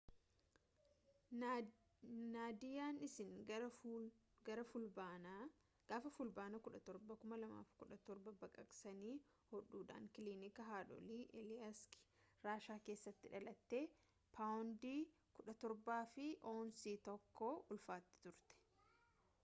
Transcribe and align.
naadiyaan 2.35 2.99
isiin 3.07 3.35
gaafa 4.47 4.63
fulbaana 4.69 5.33
17 5.87 6.93
2007 7.09 8.39
baqaqsanii 8.45 9.13
hodhuudhaan 9.51 10.09
kilinika 10.17 10.67
haadholii 10.71 11.21
aleeyiski 11.43 12.01
raashaa 12.49 12.79
keessatti 12.89 13.33
dhalatte 13.37 13.83
paawundii 14.39 14.99
17 15.45 16.01
fi 16.17 16.27
aawunsii 16.53 16.99
1 17.15 17.55
ulfaatti 17.77 18.21
turte 18.27 18.61